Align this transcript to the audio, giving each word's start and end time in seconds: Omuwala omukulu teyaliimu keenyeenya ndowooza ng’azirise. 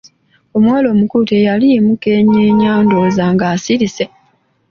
Omuwala 0.55 0.87
omukulu 0.93 1.23
teyaliimu 1.31 1.91
keenyeenya 2.03 2.71
ndowooza 2.83 3.23
ng’azirise. 3.33 4.05